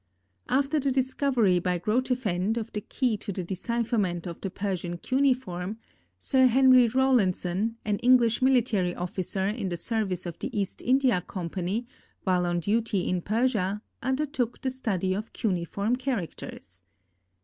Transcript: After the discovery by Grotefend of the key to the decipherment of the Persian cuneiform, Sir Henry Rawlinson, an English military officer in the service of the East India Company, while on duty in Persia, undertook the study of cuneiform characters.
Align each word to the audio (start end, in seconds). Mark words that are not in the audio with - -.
After 0.49 0.79
the 0.79 0.91
discovery 0.91 1.59
by 1.59 1.77
Grotefend 1.77 2.57
of 2.57 2.71
the 2.73 2.81
key 2.81 3.17
to 3.17 3.31
the 3.31 3.43
decipherment 3.43 4.25
of 4.25 4.41
the 4.41 4.49
Persian 4.49 4.97
cuneiform, 4.97 5.77
Sir 6.17 6.47
Henry 6.47 6.87
Rawlinson, 6.87 7.77
an 7.85 7.99
English 7.99 8.41
military 8.41 8.95
officer 8.95 9.45
in 9.47 9.69
the 9.69 9.77
service 9.77 10.25
of 10.25 10.39
the 10.39 10.59
East 10.59 10.81
India 10.81 11.21
Company, 11.21 11.85
while 12.23 12.47
on 12.47 12.61
duty 12.61 13.07
in 13.07 13.21
Persia, 13.21 13.83
undertook 14.01 14.61
the 14.61 14.71
study 14.71 15.13
of 15.13 15.33
cuneiform 15.33 15.95
characters. 15.95 16.81